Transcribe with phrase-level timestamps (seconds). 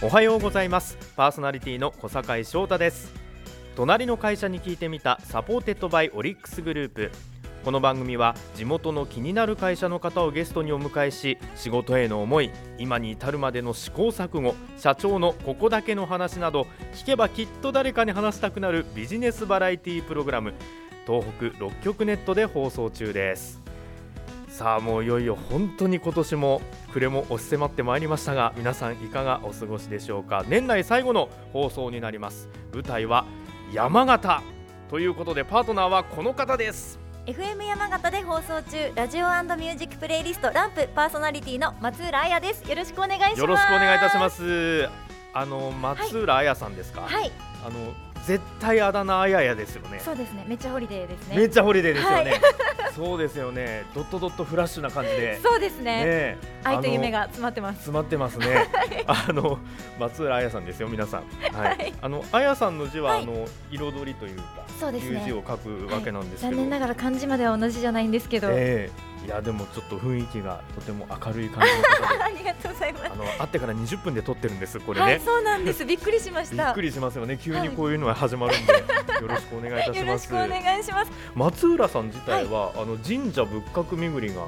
[0.00, 0.96] おはようございます。
[1.16, 3.12] パーソナリティの小坂井翔太です。
[3.74, 7.10] 隣の会社に聞いてみた supported by オリックスグループ。
[7.64, 20.54] この番組は地元の気になる会社の方をゲストにお迎えし仕事への思い今に至るまでの試行錯誤社長のここだけの話など聞けばきっと誰かに話したくなるビジネスバラエティプログラム
[21.06, 23.67] 東北6局ネットで放送中です。
[24.58, 26.60] さあもういよいよ本当に今年も
[26.92, 30.44] 暮れも押し迫ってまいりましたが皆さんいかがお過ごしでしょうか。
[30.48, 32.48] 年内最後の放送になります。
[32.74, 33.24] 舞台は
[33.72, 34.42] 山形。
[34.90, 36.98] ということでパートナーはこの方です。
[37.26, 38.90] FM 山形で放送中。
[38.96, 40.50] ラジオミュージックプレイリスト。
[40.50, 42.68] ランプパーソナリティの松浦彩です。
[42.68, 43.40] よろしくお願いします。
[43.40, 44.88] よろしくお願いいたします。
[45.34, 47.02] あの松浦彩さんですか？
[47.02, 47.30] はい。
[47.64, 47.92] あの
[48.26, 50.00] 絶対あだ名あややですよね。
[50.04, 50.44] そうですね。
[50.46, 51.36] めっちゃホリデーですね。
[51.36, 52.40] めっちゃホリデーですよね、はい。
[52.94, 53.84] そうですよね。
[53.94, 55.38] ドットドットフラッシュな感じで。
[55.42, 56.04] そうですね。
[56.04, 57.76] ね愛と夢が詰まってます。
[57.76, 58.66] 詰まってますね。
[59.06, 59.58] あの
[59.98, 61.22] 松浦彩さんですよ皆さん。
[61.54, 61.68] はい。
[61.68, 61.94] はい。
[62.00, 63.22] あの彩さんの字は、はい。
[63.22, 64.44] あの彩りというか
[64.78, 65.18] そうですね。
[65.18, 66.56] いう字を書くわけなんですけど。
[66.56, 72.22] 残念ながら漢字までは同じじゃないんですけど、ええいやでもちょっと雰囲気がとても明るい感じの方で。
[72.24, 75.06] ありがとうございますあの会ってから20分で撮ってるんですこれね。
[75.06, 77.38] はいそうなんですびっくりしましびったくりしますよね。
[77.40, 78.72] 急にこういうのが始まるんで、
[79.20, 80.34] よろしくお願いいたします。
[80.34, 84.42] お願いします松浦さん自体は、あの神社仏閣巡りが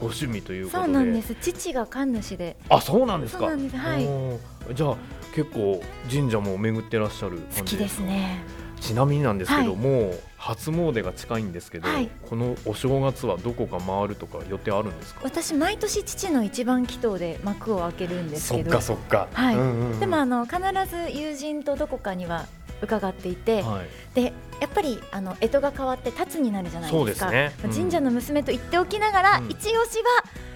[0.00, 0.84] ご趣味ということで。
[0.84, 3.40] そうなんです父が神主であ、そうなんですか。
[3.40, 4.96] そうなんですはいじゃあ
[5.34, 8.00] 結構神社も巡ってらっしゃる好きです。
[8.00, 8.42] ね
[8.80, 12.08] ちなみになんですけど、はいもう初詣が近いんですけど、はい。
[12.28, 15.20] このお正月はどこか回るとか予定あるんですか？
[15.22, 19.28] 私毎年父の一番祈祷で幕を開けるんですそっけどかそっか。
[19.34, 19.54] はい。
[19.54, 20.00] うんうんうん。
[20.00, 20.56] でもあの必
[20.88, 22.46] ず友人とどこかには
[22.80, 24.14] 伺っていて、はい。
[24.14, 27.30] でやっぱりあの干支が変わって辰になるじゃないですか。
[27.30, 29.50] ねうん神社の娘と言っておきながら、うん。
[29.50, 29.98] 一押し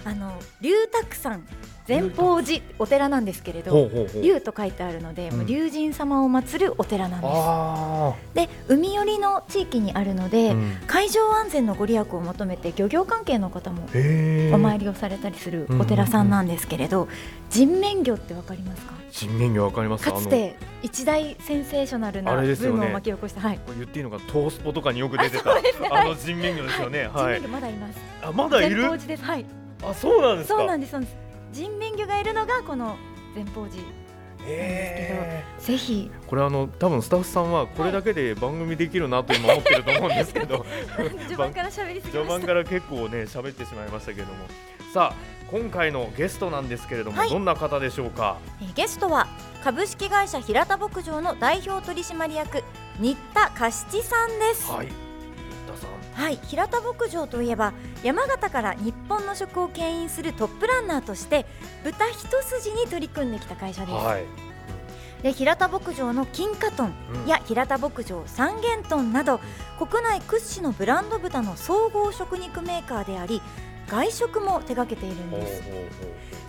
[0.05, 1.47] はあの龍沢山
[1.87, 3.91] 善宝寺お寺なんですけれど。
[4.23, 10.55] 龍と書いてあるので、もう龍神様を祀るお寺なんであすで海寄りの地域にあるので、あ。
[10.55, 13.89] うん海上安全のご利益を求めて漁業関係の方も。
[14.53, 17.09] お参りをされたりするお寺さんなんですけれど、
[17.51, 18.95] 人面魚ってわかりますか？
[19.11, 20.05] 人面魚わかります。
[20.05, 27.09] かつて一大センセーショナルなあブームを巻き起こした、これ言っていいのかトースポとかによく出てたあの人面魚ですよね。
[27.09, 27.41] はい。
[27.41, 27.99] 人面魚まだいます。
[28.23, 28.77] あまだいる？
[28.77, 28.99] 善宝。
[28.99, 29.25] 寺です。
[29.25, 29.47] はい。
[29.83, 30.57] あそうなんですか。
[30.57, 30.91] そうなんです。
[30.93, 31.24] そうなんです。
[31.55, 32.97] 人面魚がいるのがこの
[33.35, 33.83] 善宝寺。
[33.83, 33.85] へ
[34.47, 35.45] え。
[35.59, 40.67] ぜひこれあの多分スタッフさんはこれだけで番組できるなと今思ってると思うんですけど
[41.29, 42.29] 序盤から喋りすぎ序。
[42.29, 44.45] 盤から結構ね喋ってしまいましたけれども
[44.93, 45.17] さあ
[45.51, 48.37] 今回のゲストなんですけれども、はいどんな方でしょうか？
[48.61, 49.29] えーゲストは
[49.63, 52.63] 株式会社平田牧場の代表取締役
[53.01, 54.71] 新田菓七さんです。
[54.71, 54.89] はい
[56.15, 61.45] はい、平田牧場といえば山形から日本の食を牽引するトップランナーとして
[61.83, 63.93] 豚一筋に取り組んできた会社です。
[63.93, 64.25] はい、
[65.23, 67.27] で平田牧場の金華豚うん。
[67.27, 69.41] や平田牧場三元豚など
[69.79, 73.43] 国内屈指のブランド豚の総合食肉メーカーであり
[73.89, 75.63] 外食も手掛けているんです。
[75.63, 75.69] ほ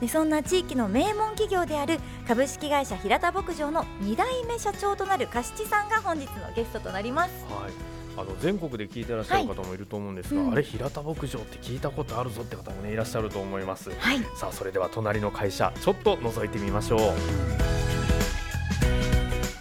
[0.01, 7.31] でそんな地域の名門企業である株式会社平田牧場の2代目社長となる貸地さんが本日のゲストとなります。
[7.49, 10.47] うはいあの全国で聞いてらっしゃる方もいると思うんですが、はい。
[10.47, 10.53] うん。
[10.53, 13.91] あれ平田牧場って聞いたことあるぞって方もねいらっしゃると思います。
[13.91, 14.19] はい。
[14.37, 16.99] さあそれでは隣の会社ちょっと覗いてみましょう。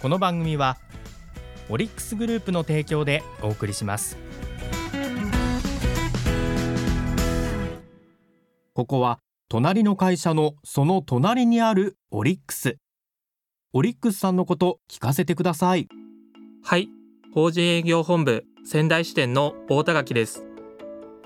[0.01, 0.77] この番組は
[1.69, 4.17] オリックスグループの提供でお送りします。
[8.73, 12.77] ここは隣の会社のその隣にあるオリックス。
[13.73, 15.87] オリックスさんのこと聞かせてください。
[16.63, 16.87] はい、
[17.35, 20.45] 法人営業本部仙台支店の大田垣です。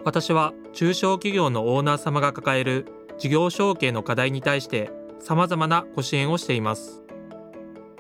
[0.04, 2.88] 私は中小企業のオーナー様が抱える
[3.20, 7.04] 事業承継の課題に対して様々なご支援をしています。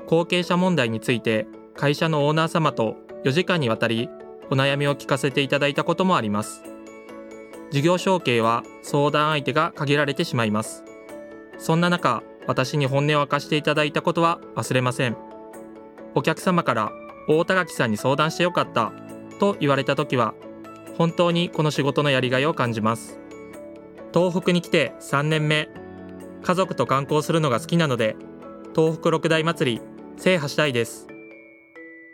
[0.07, 4.09] 後継者問題について会社のオーナー様と4時間にわたり
[4.49, 6.63] お悩みを聞かせていただいたこともあります。
[7.69, 10.83] 事業承継は相談相手が限られてしまいます。
[11.59, 15.15] そんな中、私に本音を明かしていただいたことは忘れません。
[16.15, 16.91] お客様から
[17.31, 18.91] 大田垣さんに相談してよかった
[19.39, 20.33] と言われた時は
[20.97, 23.19] 本当にこの仕事のやりがいを感じます。
[24.11, 25.69] 東北に来て3年目
[26.41, 28.15] 家族と観光するのが好きなので
[28.75, 29.81] 東北六大祭り
[30.17, 31.07] 制覇したいです。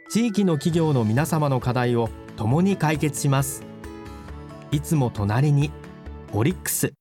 [0.10, 3.64] 地域の企業の皆様の課題を共に解決します。
[4.72, 5.72] いつも隣に
[6.34, 6.94] オリックス。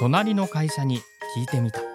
[0.00, 1.00] 隣の会社に
[1.36, 1.85] 聞いてみた。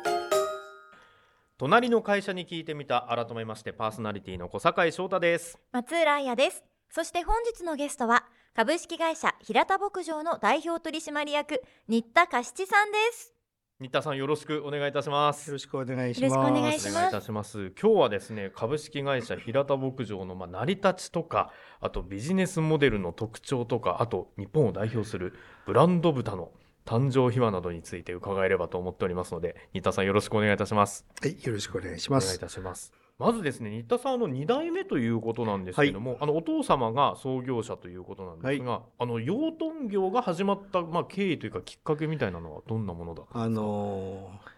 [1.62, 5.60] 隣の会社に聞いてみた改めましてパーソナリティの小坂井翔太です。
[5.72, 6.64] 松浦彩です。
[6.90, 8.24] そして本日のゲストは
[8.56, 13.36] 株式会社平田牧場の代表取締役新田菓七さんです。
[13.80, 15.50] 新田さんよろしくお願いいたします。
[15.50, 16.52] よろしくお願いしよろしくます。
[16.52, 16.90] お願いします。
[16.90, 17.72] お願いいたします。
[17.80, 25.36] 今日はですね株式会社平田牧場のまあ成り立ちとかあとビジネスモデルの特徴とかあと日本を代表する
[25.68, 26.50] ブランド豚の
[26.86, 31.06] 誕生秘話などについて伺えればと思っておりますので新田さんよろしくお願いいたします。
[31.22, 32.40] はい、よろしくお願いしお願いいます。
[32.40, 32.92] たします。
[33.20, 43.62] まずですね新田さんあの2代目ということなんですけども、あのお父様が創業者ということなんですが、あの養豚業が始まったまあ経緯というかきっかけみたいなのはどんなものだったんあですか？
[43.62, 44.52] のー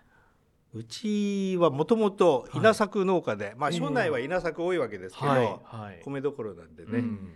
[0.76, 6.02] うちはもともと稲作農家で、まあええ庄内は稲作多いわけですけど、はいはい。
[6.04, 7.34] 米どころなんでね、うん。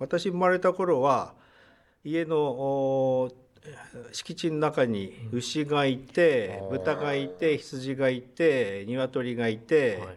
[0.00, 1.34] 私生まれた頃は
[2.02, 3.30] 家のお
[4.12, 10.16] 敷地の中に牛がいて、うん豚がいて羊がいて鶏がいて、はい。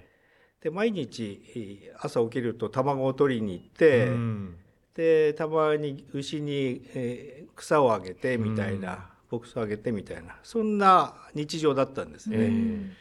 [0.62, 4.56] で毎日えー朝起きると卵を取りに行って、うん。
[4.96, 12.38] でたまに牛に、えー草をあげてみたいな、牧草をあげてみたいなそんな日常だったんですね。
[12.40, 12.96] え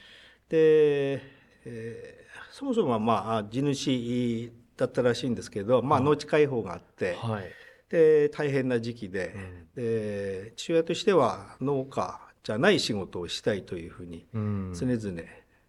[0.49, 1.23] で、
[1.65, 7.45] えーそもそもはまあ地主だったらしいんですけど、まあ、はい農地開放があって、はい
[7.95, 9.37] で大変な時期で,、
[9.77, 9.83] うん。
[9.85, 14.73] で父親としては農家じゃない仕事をしたいというふうにうん。
[14.75, 15.23] 常々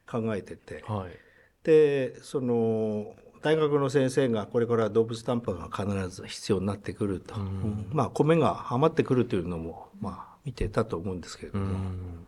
[0.07, 1.12] 考えてて、はい。
[1.63, 3.13] でその
[3.44, 7.42] 大学の先生がこれから動物タンパクが必ず必要になってくると、うん。
[7.42, 12.27] うんまあ米が余ってくるというのもまあ見てたと思うんですけれどうも、ん。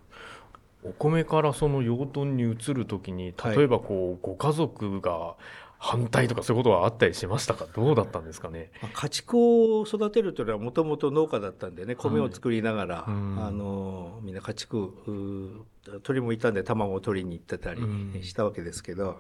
[0.84, 3.58] お米からその養豚に移るときにはい。
[3.58, 5.36] 例えばこう、ご家族が
[5.80, 7.68] 反対とかそういうことはあったりしましたか？
[7.74, 8.72] どうだったんですかね？
[8.82, 13.46] まあ家畜を育てるというのはもともと農家だったんでね米を作りながら、うん。
[13.46, 15.66] あのみんな家畜
[16.04, 18.22] 鳥もいたんで卵を取りに行ってたりうん。
[18.24, 19.18] したわけですけど、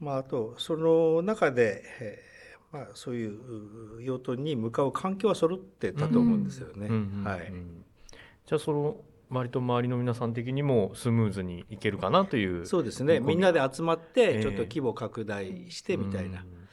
[0.00, 6.88] まあ、あとその中で、えーまあ、そういうう用途に向かう環境は揃ってたと思うんですよね。
[7.28, 7.48] はい。
[7.48, 7.84] うん。
[8.46, 8.96] じゃあその
[9.30, 13.20] 割と周りの皆さん的にもスムーズにいけるかなというそうですね。
[13.20, 13.36] み。
[13.36, 14.34] んなで集まっええ。
[14.38, 16.68] てちょっと規模拡大してみたいな、うん。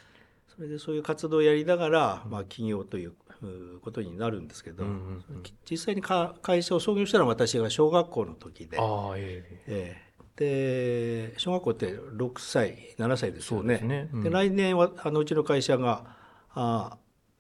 [0.48, 5.44] それでそういう活動をやりながら、まあ、起業といううことになるんですけど、うんうんうん。
[5.70, 9.64] 実際にか会社を創業したのは私が小学校の時で、ああええ。
[9.68, 10.08] ええ。
[10.38, 13.76] で小学校って6歳7歳ですよね。
[13.76, 14.10] ですね。
[14.14, 14.24] うん。
[14.24, 16.16] で来年はあのうちの会社が
[16.54, 16.98] あ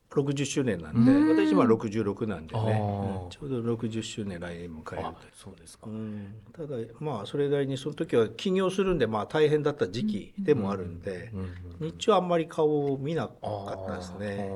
[0.09, 1.38] 60周年なんで、うん。
[1.38, 2.62] 私今66なんでね、
[3.24, 3.30] うん。
[3.30, 5.18] ちょうど60周年来年迎えるあと。
[5.33, 6.36] そうですか、うん。
[6.54, 11.31] ただまあそれなりにその時は起業するんでまあ大変だった時期でもあるんで、
[11.80, 14.50] 日中はあんまり顔を見なかあったですね。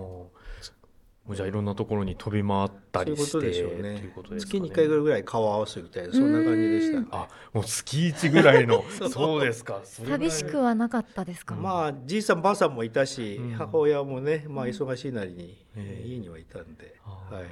[1.25, 4.39] ーもうじゃあいろんなところに飛び回ったりしてそういうことでしょうとね。
[4.39, 7.00] 月に1回ぐらい顔を合わせるみたいなそんな感じでした。
[7.00, 7.07] ね。
[7.12, 8.83] あもう月一ぐらいの。
[9.09, 9.45] そう。
[9.45, 9.81] ですか。
[9.83, 13.51] 寂しくはなかったですか、まあじいさんばあさんもいたし、うん。
[13.51, 16.07] 母親もね、まあ、忙しいなりに、ええ。
[16.07, 17.45] 家にはいたんで、はい、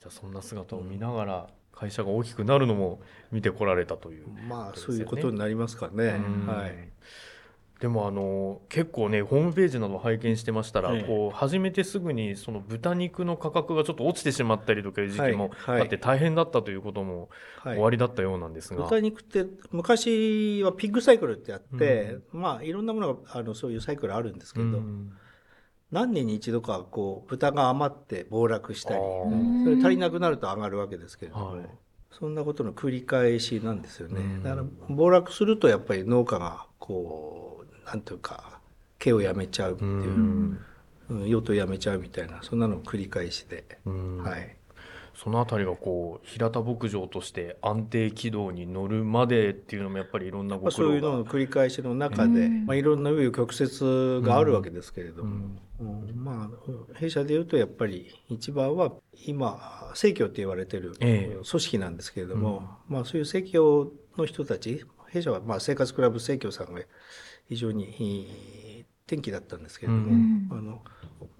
[0.00, 3.00] じゃあそんな姿を見ながら会社が大きくなるのも
[3.30, 6.04] 見てこられたというまあそういうことになりますかね。
[6.04, 6.46] うん。
[6.46, 6.88] はい、
[7.80, 11.02] でもあの結構ねホームページなど拝見してましたら、ええ。
[11.04, 15.80] こう始めてすぐにその豚肉の価格がちょっと落ちてしまったりとかいう時期もはいはい。
[15.82, 17.28] あって大変だったということも
[17.62, 17.74] はい。
[17.74, 25.12] 終わりだったようなんですが、豚肉って昔はピッグサイクルってやって、まあいろんなものがあのそういうサイクルあるんですけど、うん。
[25.90, 29.00] 何年に一度かこう豚が余って暴落したり
[29.64, 31.66] それ足りなくなると上がるわけですけれども、はい。
[32.10, 34.20] そんなことの繰り返しなんですよね。
[34.20, 34.42] うん。
[34.42, 37.55] だから暴落するとやっぱり農家がこう
[37.86, 38.60] なんていうか
[38.98, 40.16] 毛をやめちゃうっていうう、ん。
[41.08, 44.24] うん用途やめちゃうみたいなそんなのを繰り返しで、うん。
[44.24, 44.56] はい。
[45.14, 52.66] そのあたりがこう平田牧場として安定軌道に乗るまでっていうのもやっぱりいろんなごまあ、苦そういうのの繰り返しの中で、うん。
[52.66, 53.54] まあ、いろんな紆余曲
[54.18, 55.46] 折があるわけですけれども、
[55.80, 56.08] うん。
[56.08, 56.24] うん。
[56.24, 58.92] まあ弊社でいうとやっぱり一番は
[59.26, 61.34] 今正教って言われてるええ。
[61.34, 66.80] 組織なんですけれども、まあ、そういう正教の人たち弊社はまあ生活クラブ正教さんが
[67.48, 70.48] 非常にいい転機だったんですけれども、うん。
[70.50, 70.82] あの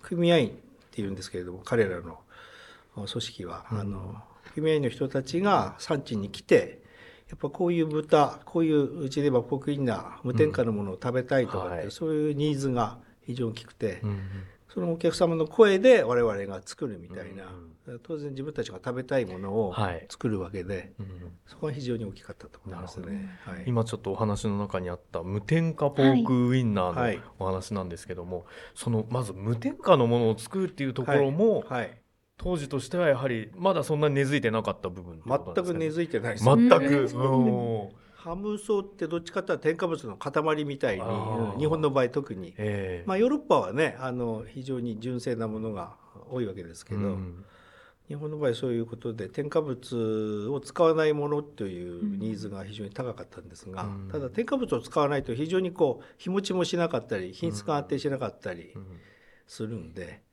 [0.03, 0.53] 組合員っ
[0.91, 2.21] ていうんですけれども彼らの
[2.95, 3.79] 組織は、うん。
[3.81, 4.15] あの
[4.55, 6.83] 組合員の人たちが産地に来て
[7.29, 11.91] やっぱこういう豚こういううちで言えばポークインナー無添加のものを食べたいとかって、はい。
[11.91, 14.21] そういうニーズが非常に大きくて、うん
[14.77, 17.45] そのお客様の声で我々が作るみたいな、
[17.87, 20.07] う当然自分たちが食べたいものをはい。
[20.11, 21.07] 作るわけで、うん
[21.47, 23.39] そこは非常に大きかったと思いますね。
[23.47, 27.17] はい、今ちょっとお話の中にあった無添加ポークウインナーはい。
[27.17, 31.99] のお話なんですけども、そのまず無添加のものを作るっていうところも、はい、
[32.37, 36.45] 当時としてはやはりまだそんなに根付いてなかった部分ってこと全く根付いてないです。
[36.45, 36.69] かね。
[36.69, 37.09] 全うん。
[37.09, 41.03] く、うんハムソってどっちかというと添加物の塊みたいに、
[41.59, 43.05] 日本の場合特に、ええ。
[43.07, 45.95] まあ、ヨーロッパはねあの非常に純正なものが
[46.29, 47.45] 多いわけですけど、うん。
[48.09, 54.09] 日本の場合そういうことで添加物を使わないものというニーズが非常に高かったんですが、うん。
[54.11, 59.01] ただ添加物を使わないと非常にこう日持ちもしなかったり品質が安定しなかったりうん。
[59.47, 60.26] するんで、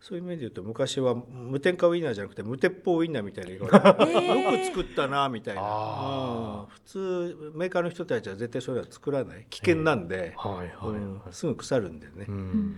[0.00, 6.66] そういう意味で言うと昔は無添加ウインナーじゃなくて無鉄砲ウインナーみたいな言われて、よく作ったなみたいな、あうん。
[6.68, 9.46] 普通メーカーの人たちは絶対それは作らない。
[9.50, 11.32] 危険なんで、はいはいうん。
[11.32, 12.26] すぐ腐るんでね。
[12.28, 12.76] うん。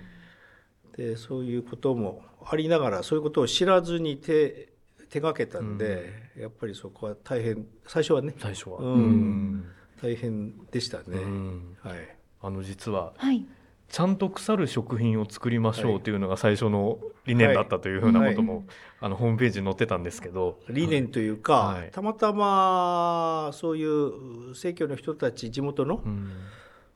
[0.97, 4.71] でそういうこともありながらそういうことを知らずに手
[5.11, 8.35] 手がけたんで、やっぱりそこは大変最初はね。
[8.39, 9.67] 最初は、うん。
[10.03, 11.77] 大変でしたね、うん。
[11.83, 12.17] はい。
[12.41, 13.45] あの実ははい
[13.91, 15.97] ちゃんと腐る食品を作りましょはい。
[15.97, 18.65] うというのが最初の理念だったというふうなことも、はい。
[19.01, 21.91] あのホームページに載ってたんですけど、理念というか、はい。
[21.91, 26.31] たまたまそういう生協の人たち地元のうん。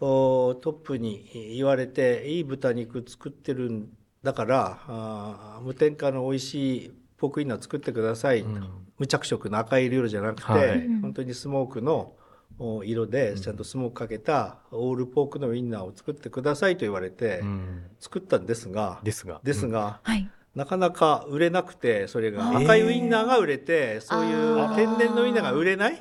[0.01, 3.89] おトップに言われていい豚肉作ってるん
[4.23, 8.69] だから無添加の美味しいポークインナー作ってください、うん。
[8.99, 10.89] 無着色の赤い色じゃなくて、はい。
[11.01, 12.17] 本当にスモークのお
[12.59, 17.83] 色でちゃんとスモークかけたオールポークのウインナーを作ってくださいと言われてうん。
[18.01, 19.41] 作ったんですが、ですが。
[19.43, 20.31] ですが、はい。
[20.55, 22.57] なかなか売れなくてそれが。
[22.57, 26.01] 赤いウインナーが売れてそういう天然のウインナーが売れない。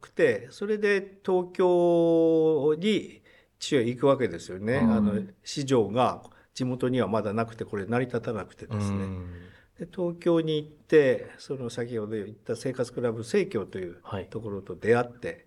[0.00, 3.22] くてそれで東京に
[3.58, 4.92] 父は行くわけですよね、うん。
[4.92, 6.22] あの市場が
[6.54, 9.30] 地元にはまだなくてこれ成り立たなくてですね、うん。
[9.32, 9.38] で
[9.86, 14.26] 東京に行ってその先ほど言った生活クラブ生協というはい。
[14.26, 15.46] ところと出会って、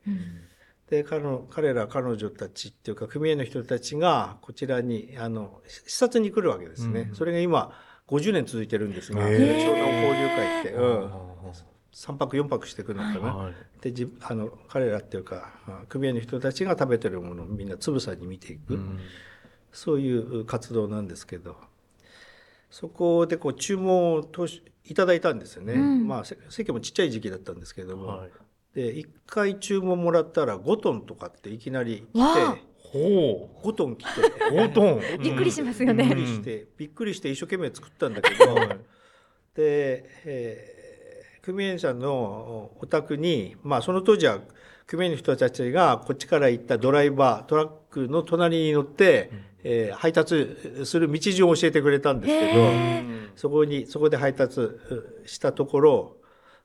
[0.89, 7.15] で彼の彼ら彼女たちっていうか組合の人たちがこちらにあの視察に来るわけですね、うん。
[7.15, 7.71] それが今
[8.07, 9.37] 50年続いてるんですがへー。
[9.37, 11.09] 湘南交流会って、うん、あ
[11.93, 13.53] 3泊4泊してくるのかな、ーはい。
[13.81, 18.99] でじあの彼らっていうかあ組合の人たちが食べてるものをみんなつぶさに見ていく、うん。
[19.71, 21.55] そういう活動なんですけど
[22.71, 26.07] そこでこう注文を通しいただいたんですよね、うん。
[26.07, 28.29] まあせ席もちっちゃい時期だったんですけども、はい。
[28.73, 32.53] で1回注文もらったら5トンとかっていきなり来わあ。
[32.55, 34.21] てほ5トン来て。
[34.49, 35.01] う5トン。
[35.21, 36.05] びっくりしますよね。
[36.05, 38.67] びっくりしてびっくりして一生懸命作ったんだけど、はい。
[39.53, 40.81] で、えー
[41.41, 44.39] 組合員さんのお宅に、まあ、その当時は
[44.85, 49.31] 組合員の人たちがこっちから行ったドライバートラックの隣に乗って、
[49.63, 53.03] えー配達する道順を教えてくれたんですけど、へ
[53.35, 54.79] そこにそこで配達う
[55.25, 56.17] したところ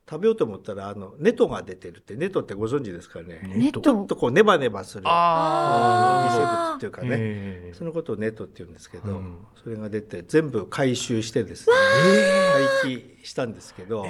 [0.08, 3.40] 食べようと思ったらあのネトが出てるってネトってご存知ですかね？
[3.42, 3.80] ネット。
[3.80, 9.38] ちょっとこうネバネバするあ微生あ物っていうかあねそのことをネトって言うんですけど、うん。
[9.62, 11.74] それが出て全部回収してですね。
[12.84, 14.04] 廃棄したんですけど、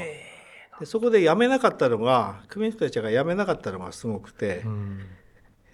[0.79, 5.01] でそこでやめなかったのが組合の人たちがやめなかったのがすごくて、うん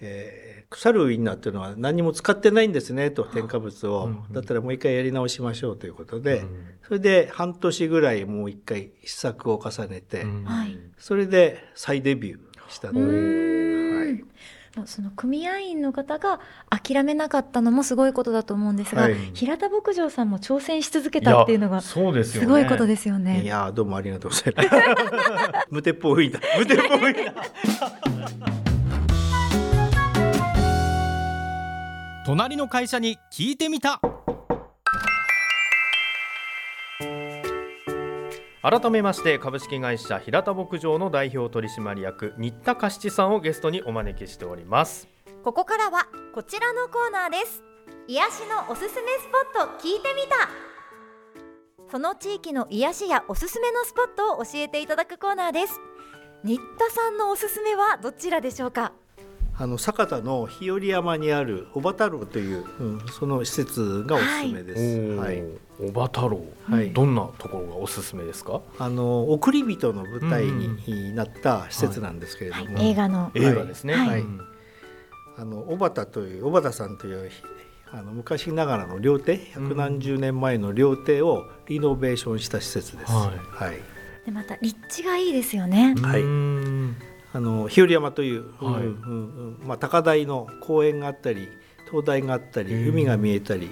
[0.03, 14.15] えー腐るウインナーっていうのは何も使ってないんですねと添加物を、だったらもう一回やり直しましょうということで、うんそれで半年ぐらいもう一回試作を重ねて、うんはいそれで再デビューしたとういう。
[14.15, 14.25] ん
[14.87, 16.41] その組合員の方が
[16.71, 23.45] 諦めなかったのもすごいことだと思うんですが、はい平田牧場さんも挑戦し続けたっていうのがやそうですよねすごいことですよいね。
[23.45, 24.69] やーどうもありがとうございます。
[25.71, 26.59] 無鉄砲ウインナー。
[26.59, 28.62] 無鉄砲ウインナー。
[32.25, 34.01] 隣の会社に聞いてみた。
[38.63, 45.09] 改めまして株式会社平田牧場の代表取締役新田嘉七さんをゲストにお招きしております。
[45.43, 47.65] ここからはこちらのコーナーです。
[48.07, 50.49] 癒しのおすすめスポット聞いてみた。
[51.91, 55.81] その地域の癒しやおすすめのスポットを教えていただくコーナーです。
[56.45, 58.93] 新田さんのおすすめはどちらでしょうか？
[59.59, 65.17] あの酒田の日和山にある小畑楼という、うんその施設がおすすめです。
[65.17, 65.43] はい。
[65.81, 66.93] おば太郎、はい。
[66.93, 68.61] どんなところがおすすめですか？
[68.79, 73.31] あの送り人の舞台になった施設なんですけれども、映画の。
[73.35, 74.25] 映画ですね、はい。
[75.37, 77.43] あの小畑という小畑さんというひ
[77.91, 83.13] あの昔ながらの料亭百何十年前の料亭をリノベーションした施設です。
[83.13, 83.77] ははい。
[84.25, 85.95] でまた立地がいいですよね。
[86.01, 86.23] はい。
[86.23, 86.97] うーん
[87.35, 88.83] あの日和山という、はい。
[88.85, 89.67] うんうんうん。
[89.67, 91.49] まあ、高台の公園があったり
[91.93, 93.71] 灯台があったりうん海が見えたり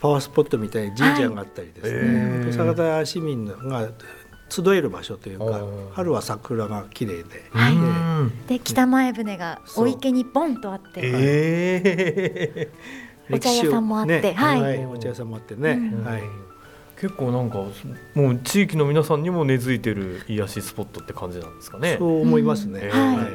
[0.00, 3.88] パワースポットみたいに神社があったりですね、は酒田市民が
[4.48, 5.60] 集える場所というか
[5.92, 7.42] 春は桜が綺麗で、
[8.46, 14.32] で北前船がお池にボンとあってえーお茶屋さんもあってね。
[14.32, 14.86] はい。
[14.86, 16.04] お茶屋さんもあってね、うん。
[16.04, 16.22] はい、
[17.00, 17.58] 結構なんか
[18.14, 21.96] もう地域の皆さんにも根付いてる癒しスポットって感じなんですかね。
[21.96, 23.26] そう思いますね、えーはい。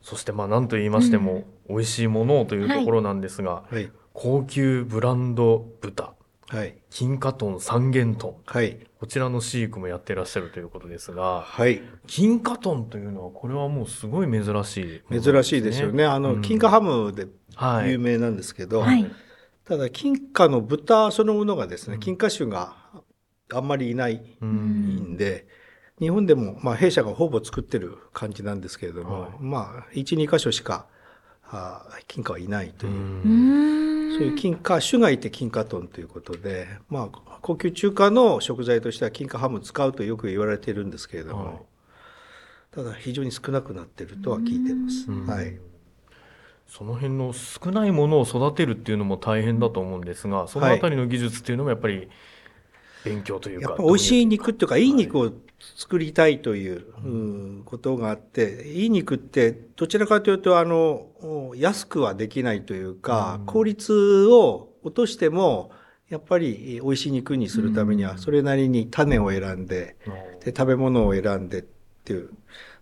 [0.00, 3.90] そしてまあ何と言いましても、美味しいものをというところなんですが、はい。
[4.12, 6.14] 高級ブランド豚
[6.52, 6.76] はい。
[6.90, 8.34] 金華豚三元豚。
[8.44, 8.78] はい。
[9.00, 11.80] こちらの飼育もやってらっしゃるということですがはい。
[12.06, 16.04] 金華豚というのはこれはもうすごい珍しいものなん珍しいですよね。
[16.04, 16.42] あの、うん。
[16.42, 17.92] 金華ハムではい。
[17.92, 19.10] 有名なんですけど、はい。
[19.64, 22.00] ただ金華の豚そのものがですね、うん。
[22.00, 22.76] 金華種が
[23.50, 24.48] あんまりいないうん。
[25.14, 25.46] んで、
[25.98, 29.30] 日本でも、まあ、弊社がほぼ作ってる感じなんですけれども、はい。
[29.40, 30.86] まあ、1、2箇所しか、
[31.44, 32.92] あ金華はいないという。
[32.92, 33.81] う、
[34.22, 41.54] そういう金華種がいて金華豚ということで、まあ、高級中華の食材としては金華ハム使うとよく言われているんですけれども、はい
[42.72, 45.04] ただ非常に少なくなってるとは聞いてます。
[45.06, 45.58] うんはい。
[46.66, 52.08] その辺の少ないものを育てるっていうのも大変だと思うんですがそのあたりの技術っていうのもやっぱり
[53.04, 55.32] 勉強というか、やっぱ美味しい肉っていうか、いい肉を
[55.76, 57.62] 作りたいという、うん。
[57.64, 61.06] ことがあって、いい肉ってどちらかというと、あの、
[61.56, 63.46] 安くはできないというか、うん。
[63.46, 65.70] 効率を落としても、
[66.08, 69.96] やっぱり美味しい肉にするためには、それなりに種を選んで、
[70.44, 71.64] で、食べ物を選んでっ
[72.04, 72.30] ていう、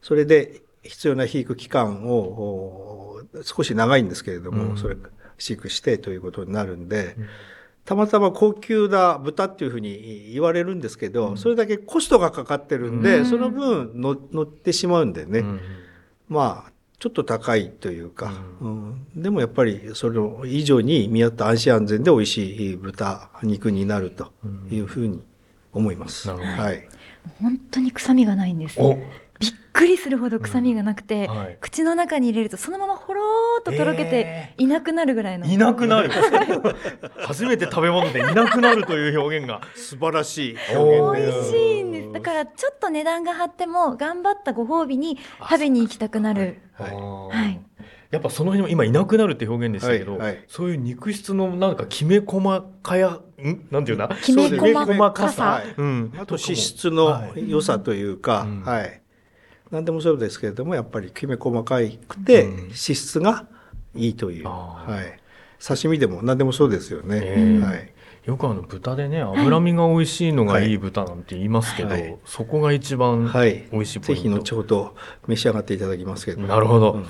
[0.03, 4.77] それで必要な肥育期間をお少し長いんですけれども、うん。
[4.77, 4.97] それ
[5.39, 7.27] 飼育してということになるんで、うん
[7.85, 13.27] たまたま高級な豚っていうふうに言われるんですけど、それだけコストがかかってるんで、うん。
[13.27, 15.61] その分の乗ってしまうんでね、うん
[16.29, 19.07] まあ、ちょっと高いというか、うん。
[19.17, 24.33] でもやっぱりそれ以上に見合った安心安全で美味しい豚肉になると
[24.71, 25.23] いうふうに
[25.73, 26.31] 思います。
[26.31, 26.89] はい。
[27.41, 28.79] 本当に臭みがないんです
[29.81, 31.59] くりするほど臭みがなくて、はい。
[31.61, 36.11] 口の中に入れるとそのままほろーっととろけていなくなるぐらいの、いなくなる。
[37.21, 39.63] 初めて食べ物でいなくなるという表現が。
[39.75, 41.35] 素晴らしい表現です。
[41.35, 42.13] 美味しいんです。
[42.13, 46.59] だからちょっと値段が張っても頑張ったご褒美に食べに行きたくなる。
[46.75, 46.95] はい。
[46.95, 47.61] はい。
[48.11, 50.45] やっぱその辺も今いなくなるって表現でしたけど、はいはい。
[50.49, 53.66] そういう肉質のなんかきめ細かやん？
[53.71, 54.09] なんていうな？
[54.09, 54.85] きめ細かさ。
[54.85, 55.45] きめ細かさ。
[55.45, 55.75] はい。
[55.77, 58.62] うん、あと脂質の良さというか、うん。
[58.62, 59.00] はい。
[59.70, 61.78] 何でもそうですけれども、やっぱりきめ細か
[62.09, 63.46] くて、うん脂質が
[63.94, 64.48] いいという。
[64.48, 65.20] あーはい。
[65.64, 67.20] 刺身でも何でもそうですよね。
[67.22, 67.92] ええはい。
[68.24, 73.68] よくあの豚でね脂身が美味しいのがはいいい豚なんて言いますけど、はいそこが一番はい。
[73.72, 74.94] 美味しいポイント、後ほど
[75.26, 76.42] 召し上がっていただきますけど。
[76.42, 77.06] なるほど、うん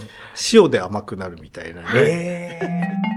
[0.53, 1.87] 塩で甘くなるみたいなね。
[1.95, 3.10] ええ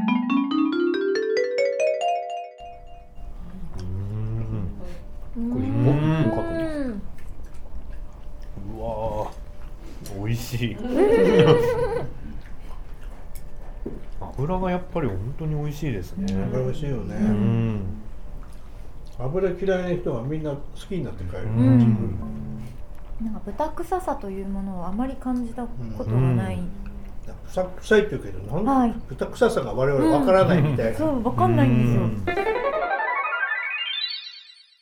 [10.34, 10.78] 美味しい。
[14.36, 16.34] 油がやっぱり本当に美味しいですね。
[16.52, 17.16] 美味しいよね。
[17.16, 17.82] うん。
[19.20, 20.58] 油嫌いな人はみんな好
[20.90, 21.44] きになって帰る。
[21.44, 22.18] うん。
[23.22, 25.70] なんか豚臭さというものをあまり感じたこ
[26.04, 26.60] とがない、
[27.48, 28.96] 臭臭いって言うけど、なんはい。
[29.08, 30.98] 豚臭さが我々わからないみたいな。
[30.98, 32.26] そうわかんないんですよ、うん。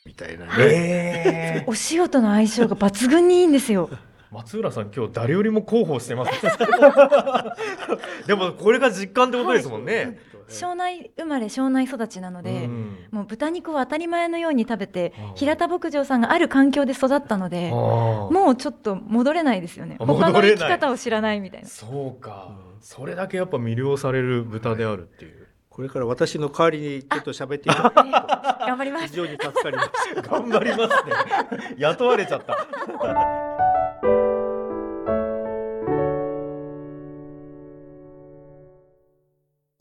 [0.06, 0.52] みたいなね。
[0.58, 3.90] ええお塩との相性が抜群にいいんですよ
[4.32, 6.32] 松浦さん今日誰よりも広報してます。
[8.26, 10.18] でもこれが実感ってことですもんね、
[10.48, 12.96] 庄内生まれ庄内育ちなので、うん。
[13.10, 19.96] もう豚肉を当たり前のように食べて平田牧場さんがある環境で育ったのでもうちょっと戻れないですよね。
[20.00, 20.58] あ他の戻れない。
[20.58, 21.68] 生き方を知らないみたいな。
[21.68, 28.02] そうか、それだけやっぱ魅了される豚であるっていう、これから私の代わりにちょっと喋っていただくと。
[28.64, 29.08] 頑張ります。
[29.08, 29.90] 非常に助かります。
[30.22, 31.74] 頑張りますね。
[31.76, 32.66] 雇われちゃった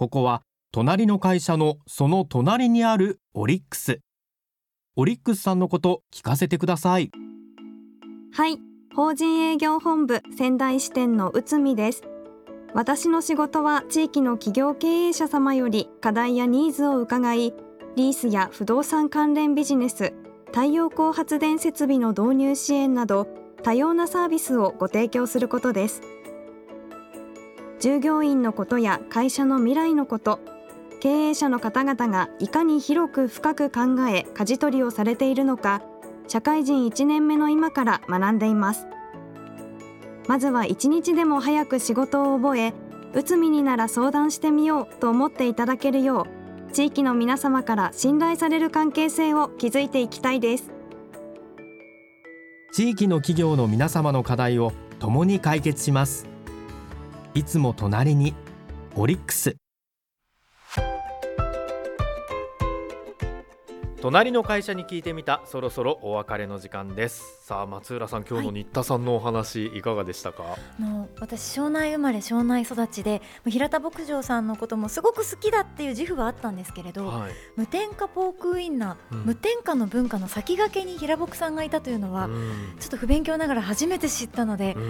[0.01, 3.99] ここは隣の会社のその隣にあるオリックス
[4.95, 7.11] オリックスさんのこと聞かせてください
[8.33, 8.57] はい、
[8.95, 12.01] 法人営業本部仙台支店の内海です。
[12.73, 17.53] 私の仕事は地域の企業経営者様より課題やニーズを伺い、
[17.95, 20.13] リースや不動産関連ビジネス、
[20.47, 23.27] 太陽光発電設備の導入支援など
[23.61, 26.01] 多様なサービスをご提供することです。
[27.81, 30.39] 従業員のことや会社の未来のこと、
[30.99, 35.81] 経営者の方々がいかに広く深く考え舵取りをされているのか
[36.27, 38.85] 社会人1年目の今から学んでいます。
[40.27, 42.75] まずは一日でも早く仕事を覚え
[43.15, 46.27] 内海になら相談してみようと思っていただけるよ
[46.69, 50.71] う地域の皆様から信頼される関係性を築いていきたいです。
[52.73, 56.30] 地域の企業の皆様の課題を共に解決します。
[57.33, 58.35] いつも隣に
[58.95, 59.60] オリックス。
[64.01, 65.43] 隣の会社に聞いてみた。
[65.45, 67.45] そろそろお別れの時間です。
[67.45, 70.57] さあ松浦さん今日の新田さんのお話、い、かがでしたか？
[70.79, 79.23] あの私庄内生まれ庄内育ちで平田牧場さんのこともすごく好きだっていう自負はあったんですけれど、はい、無添加ポークウインナー、うん。
[79.23, 82.75] 無添加の文化の先駆けに平牧さんがいたというのは、うん。
[82.79, 84.87] ちょっと不勉強ながら初めて知ったのでう、んう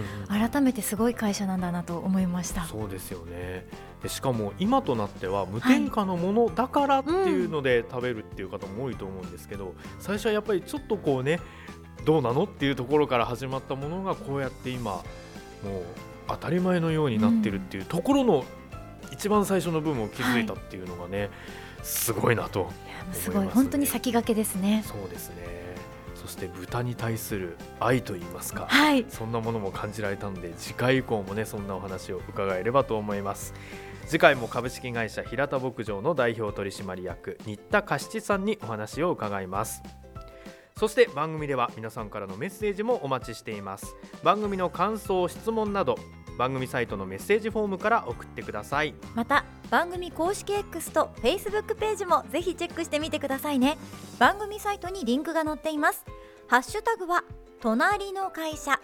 [0.48, 0.50] ん。
[0.50, 2.64] 改めてすごい会社なんだなと思いました。
[2.64, 3.68] そうですよね
[4.02, 11.40] でしかも今となっては無添加のものだからっていうので食べるっていう方も多いと思うんですけど、最初はやっぱりちょっとこうね
[12.04, 15.04] どうなのっていうところから始まったものがこうやって今もう
[16.28, 18.44] 当たり前のようになってるっていうところの
[19.12, 21.30] 一番最初の部分を気づいたっていうのがね、
[21.84, 22.68] すごいなといや
[23.06, 23.48] もうすごい。
[23.48, 24.84] 本当に先駆けですね。
[24.88, 25.61] そうですね
[26.22, 33.54] そして豚に対する愛といいますかはい、そんなものも感じられたので次回以降もねそんなお話を伺えればと思います。
[34.06, 39.82] 次回も株式会社平田牧場の代表取締役新田嘉七さんにお話を伺います。
[40.78, 43.96] そして番組では皆さんからのメッセージもお待ちしています。
[44.24, 45.96] 番組の感想質問など
[46.38, 48.94] 番組サイトのメッセージフォームから送ってください。
[49.16, 53.78] また番組公式 X と Facebook ページもぜひチェックしてみてくださいね。
[54.20, 56.04] 番組サイトにリンクが載っています。
[56.48, 57.24] ハッシュタグは
[57.62, 58.82] 隣の会社。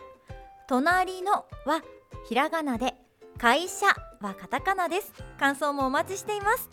[0.66, 1.84] 隣のは
[2.30, 2.96] ひらがなで
[3.38, 3.86] 会社
[4.22, 5.12] はカタカナです。
[5.38, 6.70] 感想もお待ちしています。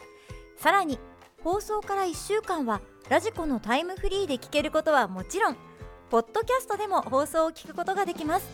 [0.58, 1.00] さらに
[1.42, 5.56] 放送から1週間はラジコのタイムフリーで聞けることはもちろん
[6.10, 8.46] ポッドキャストでも放送を聞くことができます。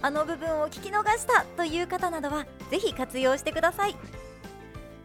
[0.00, 4.21] あの部分を聞き逃したという方などはぜひ活用してください。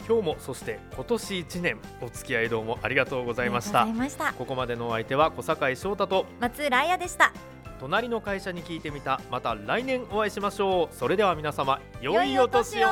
[0.08, 3.86] 今日もそして今年1年お付き合いどうもありがとうございました。
[3.86, 4.32] ました。
[4.34, 7.34] ここまでのお相手は小坂井翔太と松浦彩でした。
[7.82, 9.20] 隣の会社に聞いてみた。
[9.30, 10.96] また来年お会いしましょう。
[10.96, 12.88] それでは皆様良いお年を。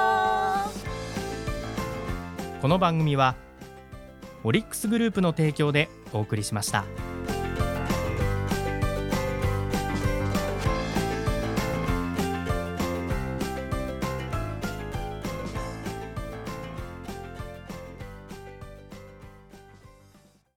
[2.62, 3.36] この番組は
[4.43, 6.84] オリックスグループの提供でお送りしました。